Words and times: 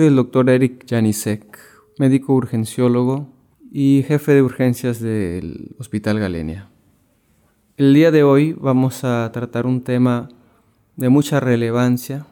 Soy 0.00 0.06
el 0.06 0.16
doctor 0.16 0.48
Eric 0.48 0.86
Janisek, 0.88 1.58
médico 1.98 2.32
urgenciólogo 2.32 3.28
y 3.70 4.02
jefe 4.08 4.32
de 4.32 4.40
urgencias 4.40 4.98
del 4.98 5.76
Hospital 5.78 6.18
Galenia. 6.18 6.70
El 7.76 7.92
día 7.92 8.10
de 8.10 8.22
hoy 8.22 8.54
vamos 8.58 9.04
a 9.04 9.30
tratar 9.30 9.66
un 9.66 9.82
tema 9.82 10.30
de 10.96 11.10
mucha 11.10 11.38
relevancia 11.38 12.24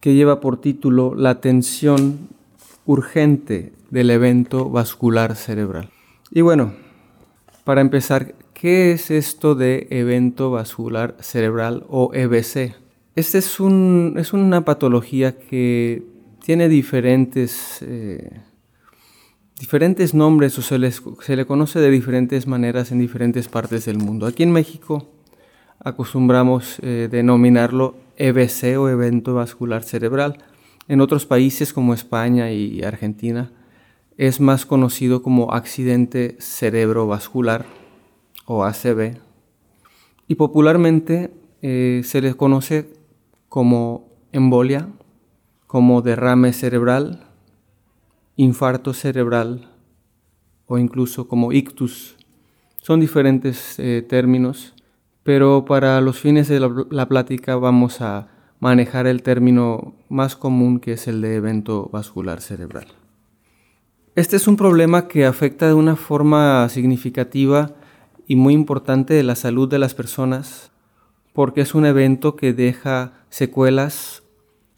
que 0.00 0.12
lleva 0.12 0.40
por 0.40 0.60
título 0.60 1.14
La 1.14 1.30
atención 1.30 2.28
urgente 2.84 3.72
del 3.88 4.10
evento 4.10 4.68
vascular 4.68 5.34
cerebral. 5.34 5.88
Y 6.30 6.42
bueno, 6.42 6.74
para 7.64 7.80
empezar, 7.80 8.34
¿qué 8.52 8.92
es 8.92 9.10
esto 9.10 9.54
de 9.54 9.86
evento 9.88 10.50
vascular 10.50 11.16
cerebral 11.20 11.86
o 11.88 12.10
EBC? 12.12 12.74
Este 13.16 13.38
es, 13.38 13.60
un, 13.60 14.16
es 14.18 14.34
una 14.34 14.66
patología 14.66 15.38
que 15.38 16.12
tiene 16.44 16.68
diferentes, 16.68 17.78
eh, 17.80 18.42
diferentes 19.58 20.12
nombres 20.12 20.58
o 20.58 20.62
se, 20.62 20.78
se 20.90 21.36
le 21.36 21.46
conoce 21.46 21.80
de 21.80 21.90
diferentes 21.90 22.46
maneras 22.46 22.92
en 22.92 22.98
diferentes 22.98 23.48
partes 23.48 23.86
del 23.86 23.96
mundo. 23.96 24.26
Aquí 24.26 24.42
en 24.42 24.52
México 24.52 25.08
acostumbramos 25.78 26.80
eh, 26.82 27.08
denominarlo 27.10 27.96
EBC 28.18 28.78
o 28.78 28.90
evento 28.90 29.32
vascular 29.32 29.84
cerebral. 29.84 30.44
En 30.86 31.00
otros 31.00 31.24
países 31.24 31.72
como 31.72 31.94
España 31.94 32.52
y 32.52 32.82
Argentina 32.82 33.50
es 34.18 34.38
más 34.38 34.66
conocido 34.66 35.22
como 35.22 35.54
accidente 35.54 36.36
cerebrovascular 36.40 37.64
o 38.44 38.64
ACV 38.64 39.16
y 40.28 40.34
popularmente 40.34 41.30
eh, 41.62 42.02
se 42.04 42.20
le 42.20 42.34
conoce 42.34 42.92
como 43.48 44.10
embolia, 44.30 44.90
como 45.74 46.02
derrame 46.02 46.52
cerebral, 46.52 47.24
infarto 48.36 48.94
cerebral 48.94 49.72
o 50.68 50.78
incluso 50.78 51.26
como 51.26 51.50
ictus. 51.50 52.14
Son 52.80 53.00
diferentes 53.00 53.80
eh, 53.80 54.06
términos, 54.08 54.72
pero 55.24 55.64
para 55.64 56.00
los 56.00 56.20
fines 56.20 56.46
de 56.46 56.60
la, 56.60 57.08
plática 57.08 57.56
vamos 57.56 58.00
a 58.00 58.28
manejar 58.60 59.08
el 59.08 59.24
término 59.24 59.96
más 60.08 60.36
común 60.36 60.78
que 60.78 60.92
es 60.92 61.08
el 61.08 61.20
de 61.20 61.34
evento 61.34 61.90
vascular 61.92 62.40
cerebral. 62.40 62.86
Este 64.14 64.36
es 64.36 64.46
un 64.46 64.56
problema 64.56 65.08
que 65.08 65.26
afecta 65.26 65.66
de 65.66 65.74
una 65.74 65.96
forma 65.96 66.68
significativa 66.68 67.72
y 68.28 68.36
muy 68.36 68.54
importante 68.54 69.20
la 69.24 69.34
salud 69.34 69.68
de 69.68 69.80
las 69.80 69.92
personas 69.92 70.70
porque 71.32 71.62
es 71.62 71.74
un 71.74 71.84
evento 71.84 72.36
que 72.36 72.52
deja 72.52 73.14
secuelas 73.28 74.23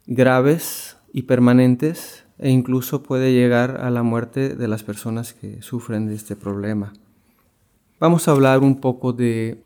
graves 0.07 0.97
y 1.13 1.23
permanentes 1.23 2.25
e 2.39 2.51
incluso 2.51 3.03
puede 3.03 3.33
llegar 3.33 3.81
a 3.81 3.91
la 3.91 4.03
muerte 4.03 4.55
de 4.55 4.69
las 4.69 4.83
personas 4.83 5.33
que 5.35 5.63
sufren 5.63 6.07
de 6.07 6.15
este 6.15 6.37
problema. 6.37 6.93
Vamos 7.99 8.29
a 8.29 8.33
hablar 8.33 8.61
un 8.61 8.81
poco 8.81 9.13
de 9.13 9.63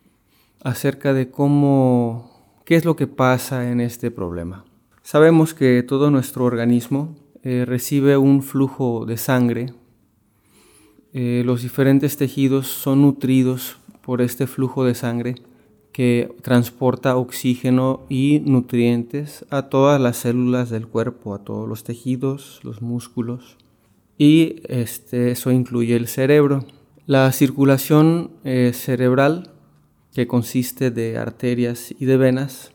acerca 0.62 1.12
de 1.12 1.30
cómo 1.30 2.30
qué 2.64 2.76
es 2.76 2.84
lo 2.84 2.94
que 2.94 3.06
pasa 3.06 3.70
en 3.70 3.80
este 3.80 4.10
problema. 4.10 4.64
Sabemos 5.02 5.54
que 5.54 5.82
todo 5.82 6.10
nuestro 6.10 6.44
organismo 6.44 7.16
eh, 7.42 7.64
recibe 7.66 8.16
un 8.16 8.42
flujo 8.42 9.06
de 9.06 9.16
sangre. 9.16 9.72
Eh, 11.12 11.42
los 11.44 11.62
diferentes 11.62 12.16
tejidos 12.16 12.68
son 12.68 13.02
nutridos 13.02 13.78
por 14.02 14.22
este 14.22 14.46
flujo 14.46 14.84
de 14.84 14.94
sangre 14.94 15.34
que 15.92 16.34
transporta 16.42 17.16
oxígeno 17.16 18.06
y 18.08 18.40
nutrientes 18.44 19.44
a 19.50 19.62
todas 19.62 20.00
las 20.00 20.18
células 20.18 20.70
del 20.70 20.86
cuerpo, 20.86 21.34
a 21.34 21.44
todos 21.44 21.68
los 21.68 21.84
tejidos, 21.84 22.60
los 22.62 22.80
músculos. 22.82 23.56
Y 24.16 24.62
este, 24.68 25.32
eso 25.32 25.50
incluye 25.50 25.96
el 25.96 26.06
cerebro. 26.06 26.64
La 27.06 27.32
circulación 27.32 28.30
eh, 28.44 28.72
cerebral, 28.74 29.50
que 30.14 30.26
consiste 30.26 30.90
de 30.90 31.18
arterias 31.18 31.94
y 31.98 32.04
de 32.04 32.16
venas, 32.16 32.72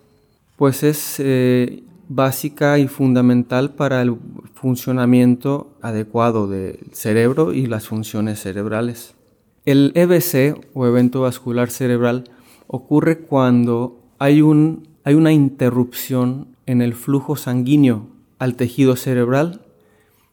pues 0.58 0.84
es 0.84 1.16
eh, 1.20 1.84
básica 2.08 2.80
y 2.80 2.88
fundamental 2.88 3.76
para 3.76 4.02
el 4.02 4.18
funcionamiento 4.53 5.78
adecuado 5.82 6.47
del 6.47 6.80
cerebro 6.92 7.53
y 7.53 7.66
las 7.66 7.88
funciones 7.88 8.40
cerebrales. 8.40 9.16
El 9.66 9.92
EBC 9.96 10.68
o 10.74 10.86
evento 10.86 11.22
vascular 11.22 11.70
cerebral 11.70 12.26
ocurre 12.68 13.20
cuando 13.20 14.03
hay, 14.20 14.42
un, 14.42 14.88
hay 15.03 15.16
una 15.16 15.31
interrupción 15.31 16.56
en 16.66 16.81
el 16.81 16.94
flujo 16.94 17.36
sanguíneo 17.36 18.08
al 18.40 18.56
tejido 18.56 18.96
cerebral 18.96 19.62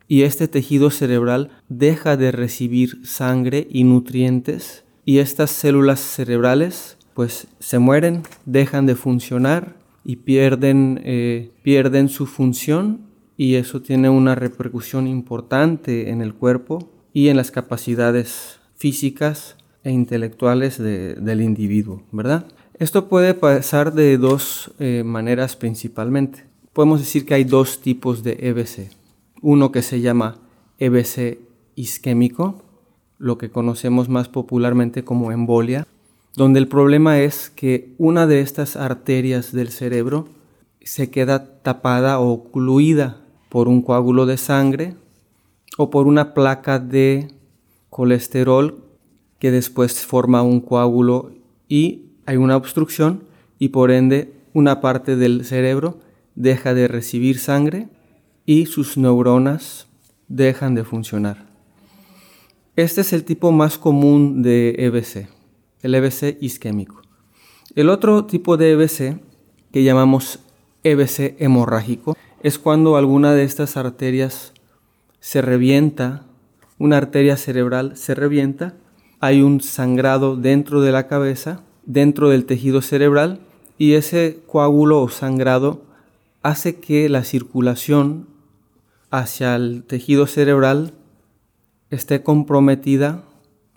y 0.09 0.22
este 0.22 0.48
tejido 0.48 0.91
cerebral 0.91 1.50
deja 1.69 2.16
de 2.16 2.32
recibir 2.32 3.06
sangre 3.06 3.66
y 3.70 3.84
nutrientes 3.84 4.84
y 5.04 5.19
estas 5.19 5.50
células 5.50 6.00
cerebrales 6.00 6.98
pues 7.15 7.47
se 7.59 7.78
mueren, 7.78 8.22
dejan 8.47 8.87
de 8.87 8.94
funcionar 8.94 9.76
y 10.04 10.16
pierden, 10.16 11.00
eh, 11.04 11.50
pierden 11.62 12.09
su 12.09 12.26
función 12.26 13.06
y 13.37 13.54
eso 13.54 13.82
tiene 13.82 14.09
una 14.09 14.34
repercusión 14.34 15.06
importante 15.06 16.10
en 16.10 16.22
el 16.22 16.34
cuerpo 16.34 16.91
y 17.12 17.28
en 17.28 17.37
las 17.37 17.50
capacidades 17.50 18.60
físicas 18.76 19.56
e 19.84 19.91
intelectuales 19.91 20.78
del 20.78 21.41
individuo, 21.41 22.03
¿verdad? 22.12 22.47
Esto 22.78 23.09
puede 23.09 23.34
pasar 23.34 23.93
de 23.93 24.16
dos 24.19 24.72
eh, 24.78 25.03
maneras 25.04 25.56
principalmente. 25.56 26.44
Podemos 26.72 27.00
decir 27.00 27.26
que 27.26 27.34
hay 27.34 27.44
dos 27.44 27.81
tipos 27.81 28.22
de 28.22 28.38
EBC. 28.41 28.91
Uno 29.41 29.72
que 29.72 29.82
se 29.82 30.00
llama 30.00 30.38
EBC 30.78 31.38
isquémico, 31.75 32.62
lo 33.19 33.38
que 33.38 33.50
conocemos 33.50 34.09
más 34.09 34.28
popularmente 34.28 35.04
como 35.04 35.32
embolia, 35.32 35.87
donde 36.34 36.59
el 36.59 36.69
problema 36.69 37.20
es 37.20 37.50
que 37.50 37.94
una 37.99 38.26
de 38.26 38.41
estas 38.41 38.76
arterias 38.76 39.53
del 39.53 39.69
cerebro 39.69 40.28
se 40.81 41.10
queda 41.10 41.60
tapada 41.62 42.19
o 42.19 42.32
ocluida 42.32 43.20
por 43.49 43.69
un 43.69 43.82
coágulo 43.82 44.26
de 44.26 44.38
sangre 44.38 44.97
o 45.76 45.91
por 45.91 46.06
una 46.06 46.34
placa 46.34 46.78
de 46.78 47.28
colesterol 47.91 48.91
que 49.42 49.50
después 49.50 50.06
forma 50.06 50.42
un 50.42 50.60
coágulo 50.60 51.32
y 51.69 52.03
hay 52.26 52.36
una 52.36 52.56
obstrucción 52.56 53.25
y 53.58 53.70
por 53.70 53.91
ende 53.91 54.32
una 54.53 54.80
parte 54.80 55.16
del 55.16 55.44
cerebro 55.44 55.98
deja 56.36 56.75
de 56.75 56.86
recibir 56.86 57.41
sangre 57.41 57.88
y 58.47 58.66
sus 58.66 58.97
neuronas 58.97 59.88
dejan 60.28 60.76
de 60.76 60.84
funcionar. 60.84 61.48
Este 62.76 63.00
es 63.00 63.12
el 63.12 63.25
tipo 63.25 63.50
más 63.50 63.78
común 63.78 64.42
de 64.42 64.76
EBC, 64.78 65.28
el 65.82 65.97
EBC 65.97 66.41
isquémico. 66.41 67.02
El 67.75 67.88
otro 67.88 68.26
tipo 68.26 68.56
de 68.56 68.70
EBC, 68.70 69.19
que 69.72 69.82
llamamos 69.82 70.38
EBC 70.84 71.34
hemorrágico, 71.41 72.17
es 72.44 72.61
cuando 72.61 72.94
alguna 72.94 73.32
de 73.32 73.43
estas 73.43 73.76
arterias 73.76 74.52
se 75.19 75.43
revienta, 75.43 76.26
una 76.78 76.96
arteria 76.96 77.37
cerebral 77.37 77.96
se 77.96 78.14
revienta 78.14 78.76
hay 79.22 79.40
un 79.40 79.60
sangrado 79.60 80.34
dentro 80.34 80.80
de 80.80 80.90
la 80.90 81.06
cabeza, 81.06 81.62
dentro 81.86 82.28
del 82.28 82.44
tejido 82.44 82.82
cerebral, 82.82 83.38
y 83.78 83.92
ese 83.92 84.40
coágulo 84.48 85.00
o 85.00 85.08
sangrado 85.08 85.84
hace 86.42 86.80
que 86.80 87.08
la 87.08 87.22
circulación 87.22 88.26
hacia 89.12 89.54
el 89.54 89.84
tejido 89.84 90.26
cerebral 90.26 90.94
esté 91.90 92.24
comprometida 92.24 93.22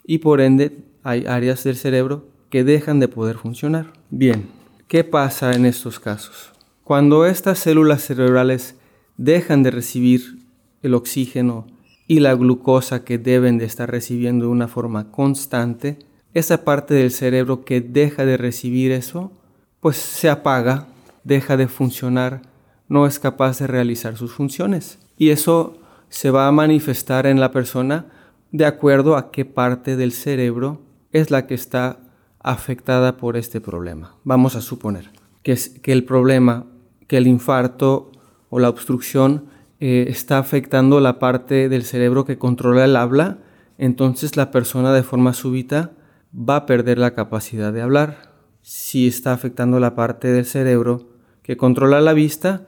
y 0.04 0.18
por 0.18 0.42
ende 0.42 0.80
hay 1.04 1.28
áreas 1.28 1.64
del 1.64 1.76
cerebro 1.76 2.26
que 2.50 2.64
dejan 2.64 3.00
de 3.00 3.08
poder 3.08 3.38
funcionar. 3.38 3.94
Bien, 4.10 4.48
¿qué 4.88 5.04
pasa 5.04 5.54
en 5.54 5.68
estos 5.68 6.00
casos? 6.00 6.54
Cuando 6.84 7.28
estas 7.28 7.60
células 7.60 8.02
cerebrales 8.02 8.78
dejan 9.18 9.62
de 9.62 9.70
recibir 9.70 10.40
el 10.82 10.96
oxígeno 10.96 11.68
y 12.08 12.20
la 12.20 12.36
glucosa 12.36 13.04
que 13.04 13.18
deben 13.18 13.58
de 13.58 13.66
estar 13.66 13.90
recibiendo 13.90 14.46
de 14.46 14.52
una 14.52 14.68
forma 14.68 15.12
constante, 15.12 16.00
esa 16.34 16.64
parte 16.64 16.94
del 16.94 17.12
cerebro 17.12 17.64
que 17.66 17.82
deja 17.82 18.26
de 18.26 18.38
recibir 18.38 18.92
eso, 18.92 19.32
pues 19.80 19.98
se 19.98 20.30
apaga, 20.30 20.88
deja 21.24 21.58
de 21.58 21.68
funcionar 21.68 22.42
no 22.88 23.08
es 23.08 23.20
capaz 23.20 23.60
de 23.60 23.68
realizar 23.68 24.18
sus 24.18 24.34
funciones. 24.34 25.00
Y 25.18 25.30
eso 25.30 25.78
se 26.10 26.30
va 26.30 26.48
a 26.48 26.52
manifestar 26.52 27.26
en 27.26 27.40
la 27.40 27.52
persona 27.52 28.06
de 28.52 28.66
acuerdo 28.66 29.18
a 29.18 29.32
qué 29.32 29.46
parte 29.46 29.96
del 29.96 30.12
cerebro 30.12 30.82
es 31.12 31.32
la 31.32 31.48
que 31.48 31.56
está 31.56 32.00
afectada 32.40 33.18
por 33.18 33.38
este 33.38 33.60
problema. 33.60 34.16
Vamos 34.24 34.56
a 34.56 34.62
suponer 34.62 35.10
que, 35.44 35.54
es, 35.54 35.70
que 35.70 35.92
el 35.92 36.04
problema, 36.04 36.66
que 37.08 37.18
el 37.18 37.28
infarto 37.28 38.12
o 38.50 38.60
la 38.60 38.70
obstrucción 38.70 39.46
eh, 39.80 40.06
está 40.10 40.38
afectando 40.38 41.00
la 41.00 41.20
parte 41.20 41.70
del 41.70 41.84
cerebro 41.84 42.26
que 42.26 42.38
controla 42.38 42.86
el 42.86 42.96
habla, 42.96 43.40
entonces 43.78 44.38
la 44.38 44.52
persona 44.52 44.94
de 44.94 45.04
forma 45.04 45.34
súbita 45.34 45.92
va 46.34 46.58
a 46.58 46.66
perder 46.66 46.98
la 46.98 47.14
capacidad 47.14 47.74
de 47.74 47.82
hablar. 47.82 48.34
Si 48.62 49.08
está 49.08 49.34
afectando 49.34 49.80
la 49.80 49.96
parte 49.96 50.30
del 50.30 50.46
cerebro 50.46 51.10
que 51.44 51.58
controla 51.58 52.02
la 52.02 52.14
vista, 52.14 52.68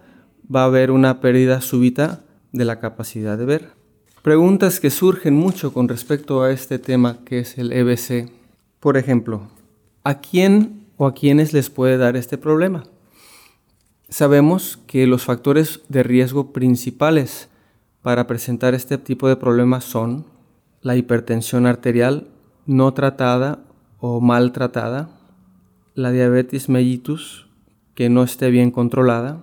va 0.53 0.61
a 0.61 0.65
haber 0.65 0.91
una 0.91 1.21
pérdida 1.21 1.61
súbita 1.61 2.23
de 2.51 2.65
la 2.65 2.79
capacidad 2.79 3.37
de 3.37 3.45
ver. 3.45 3.69
Preguntas 4.21 4.79
que 4.79 4.89
surgen 4.89 5.35
mucho 5.35 5.73
con 5.73 5.87
respecto 5.87 6.43
a 6.43 6.51
este 6.51 6.79
tema 6.79 7.19
que 7.23 7.39
es 7.39 7.57
el 7.57 7.71
EBC. 7.71 8.29
Por 8.79 8.97
ejemplo, 8.97 9.49
¿a 10.03 10.19
quién 10.19 10.87
o 10.97 11.07
a 11.07 11.13
quiénes 11.13 11.53
les 11.53 11.69
puede 11.69 11.97
dar 11.97 12.17
este 12.17 12.37
problema? 12.37 12.83
Sabemos 14.09 14.79
que 14.87 15.05
los 15.05 15.25
factores 15.25 15.81
de 15.89 16.01
riesgo 16.01 16.53
principales 16.53 17.49
para 18.01 18.25
presentar 18.25 18.73
este 18.73 18.97
tipo 18.97 19.27
de 19.27 19.35
problemas 19.35 19.83
son 19.83 20.25
la 20.81 20.95
hipertensión 20.95 21.65
arterial 21.65 22.29
no 22.65 22.93
tratada 22.93 23.59
o 23.99 24.21
mal 24.21 24.53
tratada, 24.53 25.09
la 25.93 26.11
diabetes 26.11 26.69
mellitus 26.69 27.47
que 27.95 28.09
no 28.09 28.23
esté 28.23 28.49
bien 28.49 28.71
controlada, 28.71 29.41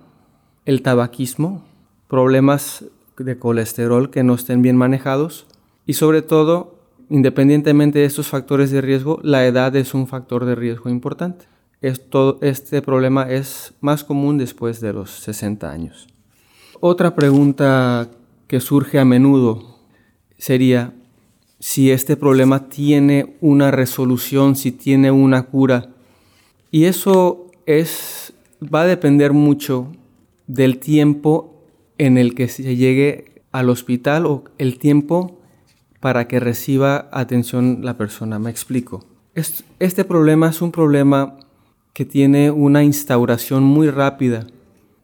el 0.65 0.81
tabaquismo, 0.81 1.63
problemas 2.07 2.85
de 3.19 3.37
colesterol 3.37 4.09
que 4.09 4.23
no 4.23 4.33
estén 4.33 4.63
bien 4.63 4.77
manejados 4.77 5.45
y 5.85 5.93
sobre 5.93 6.23
todo, 6.23 6.79
independientemente 7.11 7.99
de 7.99 8.05
estos 8.05 8.29
factores 8.29 8.71
de 8.71 8.81
riesgo, 8.81 9.19
la 9.21 9.45
edad 9.45 9.75
es 9.75 9.93
un 9.93 10.07
factor 10.07 10.43
de 10.45 10.55
riesgo 10.55 10.89
importante 10.89 11.45
este 11.81 12.81
problema 12.81 13.29
es 13.29 13.73
más 13.81 14.03
común 14.03 14.37
después 14.37 14.81
de 14.81 14.93
los 14.93 15.11
60 15.11 15.71
años. 15.71 16.07
Otra 16.79 17.15
pregunta 17.15 18.09
que 18.47 18.59
surge 18.59 18.99
a 18.99 19.05
menudo 19.05 19.79
sería 20.37 20.93
si 21.59 21.91
este 21.91 22.17
problema 22.17 22.67
tiene 22.69 23.37
una 23.41 23.71
resolución, 23.71 24.55
si 24.55 24.71
tiene 24.71 25.11
una 25.11 25.43
cura. 25.43 25.89
Y 26.69 26.85
eso 26.85 27.51
es, 27.65 28.33
va 28.61 28.81
a 28.81 28.85
depender 28.85 29.33
mucho 29.33 29.91
del 30.47 30.79
tiempo 30.79 31.63
en 31.97 32.17
el 32.17 32.35
que 32.35 32.49
se 32.49 32.75
llegue 32.75 33.41
al 33.51 33.69
hospital 33.69 34.25
o 34.25 34.43
el 34.57 34.77
tiempo 34.77 35.39
para 36.01 36.27
que 36.27 36.39
reciba 36.39 37.09
atención 37.11 37.79
la 37.81 37.97
persona. 37.97 38.37
Me 38.37 38.51
explico. 38.51 39.05
Este 39.79 40.05
problema 40.05 40.49
es 40.49 40.61
un 40.61 40.71
problema 40.71 41.37
que 41.95 42.03
tiene 42.03 42.51
una 42.51 42.83
instauración 42.83 43.63
muy 43.63 43.89
rápida 43.89 44.47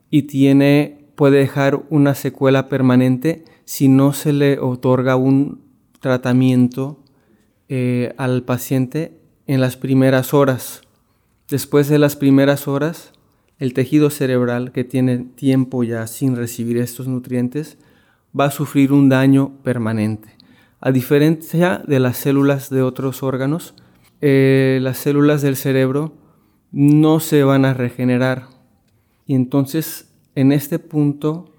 y 0.10 0.24
tiene, 0.24 1.08
puede 1.16 1.38
dejar 1.38 1.84
una 1.90 2.16
secuela 2.16 2.68
permanente 2.68 3.46
si 3.64 3.88
no 3.88 4.12
se 4.12 4.34
le 4.34 4.60
otorga 4.60 5.16
un 5.16 5.62
tratamiento 6.02 7.00
eh, 7.70 8.14
al 8.18 8.44
paciente 8.44 9.18
en 9.48 9.62
las 9.62 9.78
primeras 9.78 10.34
horas. 10.34 10.82
Después 11.50 11.88
de 11.88 11.98
las 11.98 12.18
primeras 12.18 12.68
horas, 12.68 13.14
el 13.58 13.74
tejido 13.74 14.10
cerebral 14.10 14.74
que 14.74 14.84
tiene 14.84 15.20
tiempo 15.20 15.86
ya 15.86 16.08
sin 16.08 16.36
recibir 16.36 16.78
estos 16.78 17.08
nutrientes 17.08 17.78
va 18.38 18.46
a 18.48 18.52
sufrir 18.52 18.92
un 18.92 19.08
daño 19.08 19.54
permanente. 19.64 20.28
A 20.82 20.92
diferencia 20.92 21.82
de 21.88 22.02
las 22.02 22.18
células 22.18 22.70
de 22.70 22.82
otros 22.82 23.24
órganos, 23.24 23.76
eh, 24.20 24.80
las 24.82 24.98
células 24.98 25.42
del 25.42 25.56
cerebro 25.56 26.20
no 26.72 27.20
se 27.20 27.44
van 27.44 27.66
a 27.66 27.74
regenerar. 27.74 28.48
Y 29.26 29.36
entonces 29.36 30.12
en 30.36 30.52
este 30.52 30.80
punto 30.80 31.54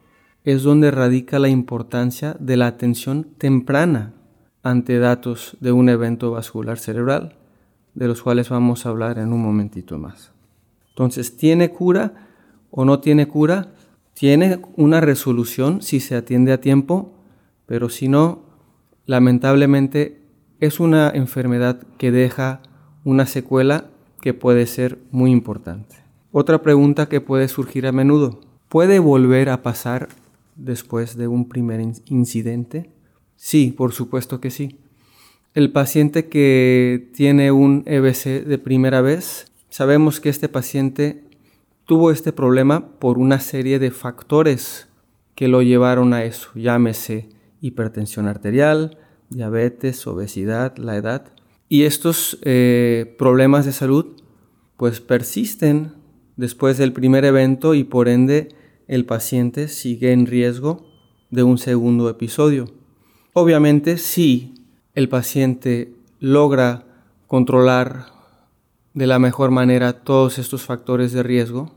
es 0.44 0.62
donde 0.62 0.90
radica 0.90 1.38
la 1.38 1.48
importancia 1.48 2.36
de 2.40 2.56
la 2.56 2.66
atención 2.66 3.24
temprana 3.38 4.14
ante 4.62 4.98
datos 4.98 5.56
de 5.60 5.72
un 5.72 5.88
evento 5.88 6.30
vascular 6.30 6.78
cerebral, 6.78 7.36
de 7.94 8.08
los 8.08 8.22
cuales 8.22 8.48
vamos 8.48 8.86
a 8.86 8.88
hablar 8.88 9.18
en 9.18 9.32
un 9.32 9.42
momentito 9.42 9.98
más. 9.98 10.32
Entonces, 10.90 11.36
¿tiene 11.36 11.70
cura 11.70 12.28
o 12.70 12.84
no 12.84 13.00
tiene 13.00 13.28
cura? 13.28 13.72
Tiene 14.14 14.60
una 14.76 15.00
resolución 15.00 15.82
si 15.82 16.00
se 16.00 16.16
atiende 16.16 16.52
a 16.52 16.60
tiempo, 16.60 17.12
pero 17.66 17.88
si 17.88 18.08
no, 18.08 18.42
lamentablemente 19.06 20.22
es 20.60 20.80
una 20.80 21.10
enfermedad 21.10 21.82
que 21.98 22.12
deja 22.12 22.60
una 23.04 23.26
secuela 23.26 23.86
que 24.22 24.32
puede 24.32 24.66
ser 24.66 24.98
muy 25.10 25.30
importante. 25.32 25.96
Otra 26.30 26.62
pregunta 26.62 27.08
que 27.10 27.20
puede 27.20 27.48
surgir 27.48 27.86
a 27.86 27.92
menudo, 27.92 28.40
¿puede 28.70 29.00
volver 29.00 29.50
a 29.50 29.62
pasar 29.62 30.08
después 30.56 31.16
de 31.16 31.26
un 31.28 31.48
primer 31.48 31.80
incidente? 32.06 32.90
Sí, 33.36 33.74
por 33.76 33.92
supuesto 33.92 34.40
que 34.40 34.50
sí. 34.50 34.78
El 35.54 35.72
paciente 35.72 36.28
que 36.28 37.10
tiene 37.12 37.50
un 37.50 37.82
EBC 37.84 38.46
de 38.46 38.58
primera 38.58 39.02
vez, 39.02 39.52
sabemos 39.68 40.20
que 40.20 40.30
este 40.30 40.48
paciente 40.48 41.24
tuvo 41.84 42.12
este 42.12 42.32
problema 42.32 42.86
por 42.98 43.18
una 43.18 43.40
serie 43.40 43.78
de 43.80 43.90
factores 43.90 44.88
que 45.34 45.48
lo 45.48 45.62
llevaron 45.62 46.14
a 46.14 46.24
eso, 46.24 46.50
llámese 46.54 47.28
hipertensión 47.60 48.28
arterial, 48.28 48.98
diabetes, 49.30 50.06
obesidad, 50.06 50.76
la 50.76 50.96
edad. 50.96 51.32
Y 51.72 51.84
estos 51.84 52.36
eh, 52.42 53.16
problemas 53.16 53.64
de 53.64 53.72
salud 53.72 54.04
pues 54.76 55.00
persisten 55.00 55.94
después 56.36 56.76
del 56.76 56.92
primer 56.92 57.24
evento 57.24 57.72
y 57.74 57.82
por 57.82 58.10
ende 58.10 58.50
el 58.88 59.06
paciente 59.06 59.68
sigue 59.68 60.12
en 60.12 60.26
riesgo 60.26 60.84
de 61.30 61.44
un 61.44 61.56
segundo 61.56 62.10
episodio. 62.10 62.66
Obviamente 63.32 63.96
si 63.96 64.52
el 64.94 65.08
paciente 65.08 65.94
logra 66.20 66.84
controlar 67.26 68.04
de 68.92 69.06
la 69.06 69.18
mejor 69.18 69.50
manera 69.50 70.04
todos 70.04 70.38
estos 70.38 70.64
factores 70.64 71.12
de 71.12 71.22
riesgo, 71.22 71.72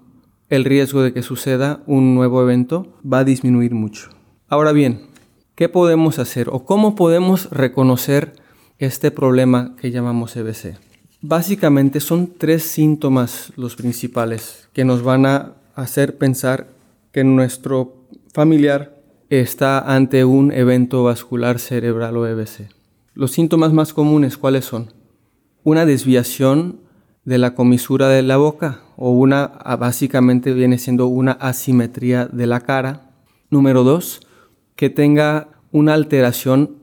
el 0.49 0.65
riesgo 0.65 1.03
de 1.03 1.13
que 1.13 1.21
suceda 1.21 1.83
un 1.87 2.15
nuevo 2.15 2.41
evento 2.41 2.99
va 3.09 3.19
a 3.19 3.23
disminuir 3.23 3.73
mucho. 3.73 4.09
Ahora 4.49 4.73
bien, 4.73 5.07
¿qué 5.55 5.69
podemos 5.69 6.19
hacer 6.19 6.49
o 6.51 6.65
cómo 6.65 6.95
podemos 6.95 7.49
reconocer 7.49 8.43
este 8.77 9.11
problema 9.11 9.75
que 9.79 9.91
llamamos 9.91 10.35
EBC. 10.35 10.77
Básicamente 11.21 11.99
son 11.99 12.33
tres 12.37 12.63
síntomas 12.63 13.51
los 13.55 13.75
principales 13.75 14.69
que 14.73 14.85
nos 14.85 15.01
van 15.01 15.25
a 15.25 15.53
hacer 15.75 16.17
pensar 16.17 16.67
que 17.11 17.23
nuestro 17.23 17.95
familiar 18.33 19.01
está 19.29 19.79
ante 19.79 20.25
un 20.25 20.51
evento 20.51 21.03
vascular 21.03 21.59
cerebral 21.59 22.17
o 22.17 22.27
EBC. 22.27 22.69
Los 23.13 23.31
síntomas 23.31 23.73
más 23.73 23.93
comunes, 23.93 24.37
¿cuáles 24.37 24.65
son? 24.65 24.93
Una 25.63 25.85
desviación 25.85 26.81
de 27.23 27.37
la 27.37 27.55
comisura 27.55 28.09
de 28.09 28.21
la 28.21 28.37
boca 28.37 28.81
o 28.97 29.11
una, 29.11 29.47
básicamente 29.79 30.53
viene 30.53 30.77
siendo 30.77 31.07
una 31.07 31.31
asimetría 31.31 32.25
de 32.25 32.45
la 32.45 32.59
cara. 32.59 33.09
Número 33.49 33.83
dos, 33.83 34.21
que 34.75 34.89
tenga 34.89 35.49
una 35.71 35.93
alteración 35.93 36.75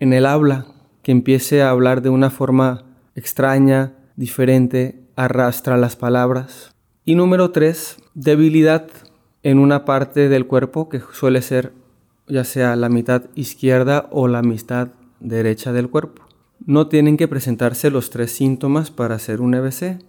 en 0.00 0.12
el 0.12 0.26
habla, 0.26 0.66
que 1.04 1.12
empiece 1.12 1.62
a 1.62 1.70
hablar 1.70 2.02
de 2.02 2.08
una 2.08 2.30
forma 2.30 2.82
extraña, 3.14 3.92
diferente, 4.16 5.04
arrastra 5.14 5.76
las 5.76 5.94
palabras. 5.94 6.74
Y 7.04 7.14
número 7.14 7.52
tres, 7.52 7.98
debilidad 8.14 8.88
en 9.44 9.58
una 9.58 9.84
parte 9.84 10.28
del 10.28 10.46
cuerpo 10.46 10.88
que 10.88 11.00
suele 11.12 11.42
ser 11.42 11.72
ya 12.26 12.44
sea 12.44 12.74
la 12.76 12.88
mitad 12.88 13.24
izquierda 13.34 14.08
o 14.10 14.28
la 14.28 14.42
mitad 14.42 14.88
derecha 15.20 15.72
del 15.72 15.90
cuerpo. 15.90 16.22
No 16.66 16.88
tienen 16.88 17.16
que 17.16 17.28
presentarse 17.28 17.90
los 17.90 18.10
tres 18.10 18.32
síntomas 18.32 18.90
para 18.90 19.16
hacer 19.16 19.40
un 19.40 19.54
EBC, 19.54 20.02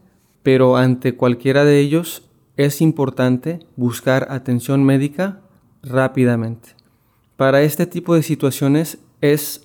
pero 0.44 0.78
ante 0.78 1.16
cualquiera 1.16 1.66
de 1.66 1.80
ellos 1.80 2.24
es 2.56 2.82
importante 2.82 3.60
buscar 3.76 4.28
atención 4.30 4.84
médica 4.84 5.42
rápidamente. 5.84 6.70
Para 7.36 7.64
este 7.64 7.86
tipo 7.86 8.16
de 8.16 8.24
situaciones 8.24 9.00
es 9.20 9.65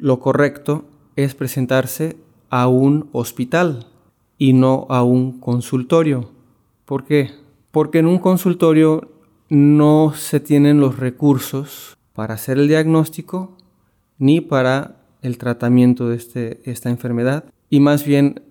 lo 0.00 0.18
correcto 0.18 0.84
es 1.14 1.34
presentarse 1.34 2.16
a 2.48 2.66
un 2.68 3.08
hospital 3.12 3.86
y 4.38 4.54
no 4.54 4.86
a 4.88 5.04
un 5.04 5.38
consultorio. 5.38 6.30
¿Por 6.86 7.04
qué? 7.04 7.30
Porque 7.70 7.98
en 7.98 8.06
un 8.06 8.18
consultorio 8.18 9.08
no 9.50 10.14
se 10.16 10.40
tienen 10.40 10.80
los 10.80 10.98
recursos 10.98 11.96
para 12.14 12.34
hacer 12.34 12.58
el 12.58 12.66
diagnóstico 12.66 13.56
ni 14.18 14.40
para 14.40 14.96
el 15.22 15.38
tratamiento 15.38 16.08
de 16.08 16.16
este, 16.16 16.60
esta 16.64 16.88
enfermedad 16.88 17.44
y 17.68 17.80
más 17.80 18.04
bien 18.04 18.42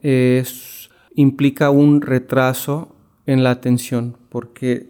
implica 1.15 1.72
un 1.72 2.01
retraso 2.01 2.96
en 3.25 3.44
la 3.44 3.51
atención 3.51 4.18
porque 4.29 4.89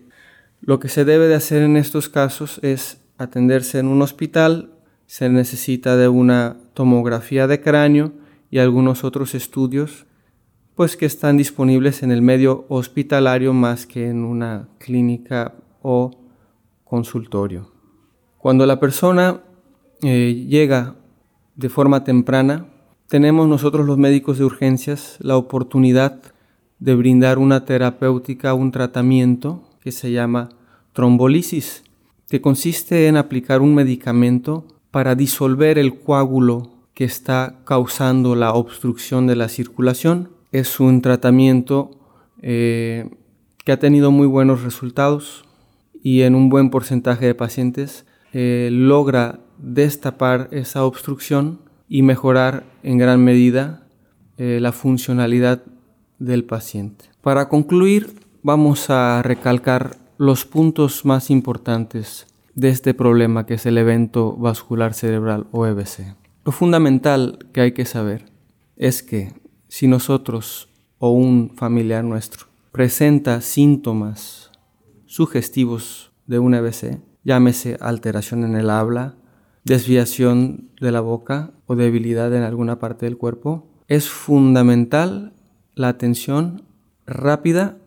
Lo 0.62 0.80
que 0.80 0.90
se 0.90 1.06
debe 1.06 1.28
de 1.28 1.36
hacer 1.36 1.62
en 1.62 1.78
estos 1.78 2.10
casos 2.10 2.60
es 2.62 3.02
atenderse 3.18 3.80
en 3.80 3.88
un 3.88 4.02
hospital, 4.02 4.72
se 5.10 5.28
necesita 5.28 5.98
de 5.98 6.08
una 6.08 6.58
tomografía 6.76 7.48
de 7.48 7.60
cráneo 7.62 8.12
y 8.52 8.60
algunos 8.60 9.04
otros 9.04 9.34
estudios 9.34 10.06
pues 10.76 10.96
que 10.98 11.08
están 11.08 11.36
disponibles 11.36 12.04
en 12.04 12.12
el 12.12 12.22
medio 12.22 12.68
hospitalario 12.70 13.52
más 13.52 13.88
que 13.88 14.08
en 14.08 14.24
una 14.24 14.70
clínica 14.78 15.56
o 15.82 16.12
consultorio. 16.84 17.72
Cuando 18.38 18.68
la 18.68 18.80
persona 18.80 19.42
eh, 20.04 20.46
llega 20.48 20.96
de 21.56 21.70
forma 21.70 22.04
temprana, 22.04 22.68
tenemos 23.08 23.48
nosotros 23.48 23.88
los 23.88 23.98
médicos 23.98 24.38
de 24.38 24.46
urgencias 24.46 25.18
la 25.22 25.38
oportunidad 25.38 26.22
de 26.78 26.94
brindar 26.94 27.40
una 27.40 27.66
terapéutica, 27.66 28.54
un 28.54 28.70
tratamiento 28.70 29.64
que 29.82 29.92
se 29.92 30.12
llama 30.12 30.50
trombolisis, 30.94 31.84
que 32.30 32.42
consiste 32.42 33.08
en 33.08 33.18
aplicar 33.18 33.62
un 33.62 33.74
medicamento 33.74 34.68
para 34.92 35.16
disolver 35.16 35.78
el 35.78 36.00
coágulo 36.00 36.72
que 36.94 37.06
está 37.06 37.60
causando 37.66 38.36
la 38.36 38.54
obstrucción 38.54 39.28
de 39.28 39.36
la 39.36 39.50
circulación 39.50 40.30
es 40.52 40.80
un 40.80 41.02
tratamiento 41.02 41.92
eh, 42.42 43.10
que 43.64 43.72
ha 43.72 43.80
tenido 43.80 44.12
muy 44.12 44.28
buenos 44.28 44.64
resultados 44.64 45.46
y 46.02 46.22
en 46.22 46.36
un 46.36 46.50
buen 46.50 46.70
porcentaje 46.70 47.26
de 47.26 47.36
pacientes 47.36 48.06
eh, 48.34 48.70
logra 48.72 49.40
destapar 49.58 50.50
esa 50.52 50.84
obstrucción 50.86 51.60
y 51.88 52.02
mejorar 52.02 52.64
en 52.84 52.98
gran 52.98 53.24
medida 53.24 53.84
eh, 54.38 54.60
la 54.62 54.72
funcionalidad 54.72 55.64
del 56.20 56.46
paciente. 56.46 57.06
Para 57.22 57.50
concluir, 57.50 58.14
vamos 58.44 58.90
a 58.90 59.22
recalcar 59.22 59.98
los 60.18 60.46
puntos 60.46 61.06
más 61.06 61.30
importantes 61.30 62.28
de 62.60 62.70
este 62.70 62.94
problema 62.94 63.46
que 63.46 63.54
es 63.54 63.66
el 63.66 63.78
evento 63.78 64.36
vascular 64.36 64.94
cerebral 64.94 65.48
o 65.52 65.66
EBC. 65.66 66.16
Lo 66.44 66.52
fundamental 66.52 67.40
que 67.54 67.62
hay 67.62 67.72
que 67.72 67.86
saber 67.86 68.26
es 68.76 69.02
que 69.02 69.34
si 69.70 69.88
nosotros 69.88 70.70
o 70.98 71.12
un 71.12 71.52
familiar 71.56 72.04
nuestro 72.04 72.48
presenta 72.72 73.40
síntomas 73.42 74.52
sugestivos 75.06 76.12
de 76.28 76.40
un 76.40 76.54
EBC, 76.54 77.00
llámese 77.24 77.78
alteración 77.80 78.44
en 78.44 78.56
el 78.56 78.70
habla, 78.70 79.16
desviación 79.64 80.70
de 80.82 80.92
la 80.92 81.02
boca 81.02 81.52
o 81.66 81.76
debilidad 81.76 82.34
en 82.36 82.44
alguna 82.44 82.78
parte 82.78 83.06
del 83.06 83.18
cuerpo, 83.18 83.68
es 83.88 84.10
fundamental 84.10 85.34
la 85.76 85.88
atención 85.88 86.64
rápida 87.06 87.78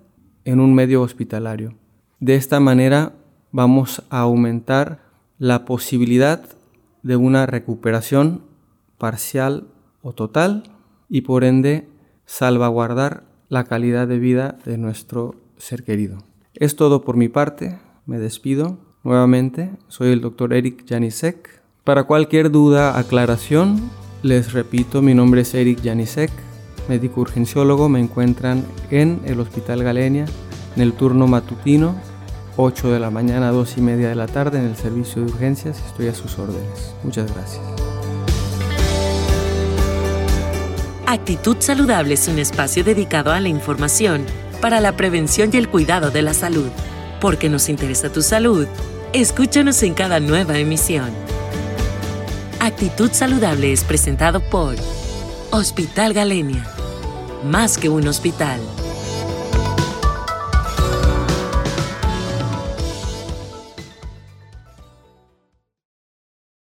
en 0.45 0.61
un 0.61 0.75
medio 0.75 1.03
hospitalario. 1.03 1.75
De 2.21 2.37
esta 2.37 2.59
manera 2.59 3.15
vamos 3.53 4.03
a 4.11 4.21
aumentar 4.21 5.01
la 5.39 5.65
posibilidad 5.65 6.43
de 7.03 7.17
una 7.17 7.47
recuperación 7.47 8.43
parcial 8.99 9.69
o 10.03 10.13
total 10.13 10.65
y 11.09 11.23
por 11.23 11.45
ende 11.45 11.89
salvaguardar 12.27 13.25
la 13.49 13.65
calidad 13.65 14.09
de 14.09 14.19
vida 14.19 14.59
de 14.65 14.79
nuestro 14.79 15.37
ser 15.59 15.85
querido. 15.85 16.25
Es 16.55 16.77
todo 16.77 17.03
por 17.03 17.17
mi 17.17 17.29
parte, 17.29 17.79
me 18.07 18.19
despido. 18.19 18.79
Nuevamente, 19.05 19.73
soy 19.89 20.13
el 20.13 20.21
doctor 20.21 20.55
Eric 20.55 20.85
Janisek. 20.89 21.61
Para 21.85 22.05
cualquier 22.05 22.51
duda, 22.51 22.99
aclaración, 22.99 23.91
les 24.23 24.53
repito, 24.53 25.03
mi 25.03 25.15
nombre 25.15 25.41
es 25.41 25.55
Eric 25.55 25.81
Janisek, 25.83 26.31
médico 26.89 27.23
urgenciólogo. 27.23 27.89
Me 27.89 28.01
encuentran 28.01 28.65
en 28.91 29.21
el 29.25 29.41
Hospital 29.41 29.83
Galenia, 29.83 30.27
en 30.77 30.83
el 30.83 30.93
turno 30.93 31.27
matutino, 31.27 31.97
8 32.57 32.93
de 32.93 33.01
la 33.01 33.11
mañana 33.11 33.49
a 33.49 33.53
2 33.53 33.79
y 33.79 33.81
media 33.81 34.09
de 34.09 34.15
la 34.15 34.27
tarde, 34.27 34.59
en 34.59 34.67
el 34.67 34.77
servicio 34.77 35.23
de 35.23 35.33
urgencias. 35.33 35.79
Estoy 35.87 36.09
a 36.09 36.15
sus 36.15 36.39
órdenes. 36.39 36.95
Muchas 37.03 37.33
gracias. 37.33 37.63
Actitud 41.07 41.57
Saludable 41.61 42.15
es 42.15 42.29
un 42.29 42.39
espacio 42.39 42.85
dedicado 42.85 43.33
a 43.33 43.41
la 43.41 43.49
información 43.49 44.25
para 44.61 44.81
la 44.81 44.97
prevención 44.97 45.51
y 45.53 45.57
el 45.57 45.69
cuidado 45.69 46.11
de 46.11 46.23
la 46.23 46.35
salud. 46.35 46.71
Porque 47.21 47.49
nos 47.49 47.69
interesa 47.69 48.11
tu 48.11 48.23
salud, 48.23 48.67
escúchanos 49.13 49.83
en 49.83 49.95
cada 49.95 50.21
nueva 50.21 50.59
emisión. 50.59 51.11
Actitud 52.61 53.11
Saludable 53.13 53.73
es 53.73 53.85
presentado 53.85 54.41
por 54.41 54.77
Hospital 55.51 56.15
Galenia. 56.15 56.65
Más 57.45 57.77
que 57.77 57.89
un 57.89 58.07
hospital. 58.07 58.61